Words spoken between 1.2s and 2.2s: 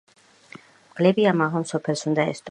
ამაღამ სოფელს